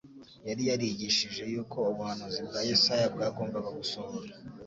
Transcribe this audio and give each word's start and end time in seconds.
Yari 0.47 0.63
yarigishije 0.69 1.41
yuko 1.53 1.77
ubuhanuzi 1.91 2.39
bwa 2.47 2.59
Yesaya 2.69 3.05
bwagombaga 3.13 3.69
gusohora 3.79 4.31